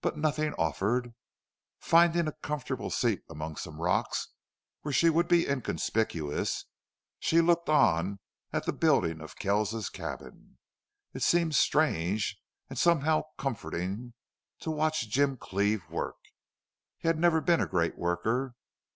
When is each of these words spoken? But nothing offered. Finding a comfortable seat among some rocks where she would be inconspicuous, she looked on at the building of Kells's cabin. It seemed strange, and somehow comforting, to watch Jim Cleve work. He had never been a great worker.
But 0.00 0.18
nothing 0.18 0.54
offered. 0.54 1.14
Finding 1.78 2.26
a 2.26 2.32
comfortable 2.32 2.90
seat 2.90 3.22
among 3.30 3.54
some 3.54 3.80
rocks 3.80 4.30
where 4.80 4.90
she 4.92 5.08
would 5.08 5.28
be 5.28 5.46
inconspicuous, 5.48 6.64
she 7.20 7.40
looked 7.40 7.68
on 7.68 8.18
at 8.52 8.66
the 8.66 8.72
building 8.72 9.20
of 9.20 9.36
Kells's 9.36 9.88
cabin. 9.88 10.58
It 11.14 11.22
seemed 11.22 11.54
strange, 11.54 12.42
and 12.68 12.76
somehow 12.76 13.22
comforting, 13.38 14.14
to 14.58 14.72
watch 14.72 15.08
Jim 15.08 15.36
Cleve 15.36 15.88
work. 15.88 16.18
He 16.98 17.06
had 17.06 17.20
never 17.20 17.40
been 17.40 17.60
a 17.60 17.68
great 17.68 17.96
worker. 17.96 18.56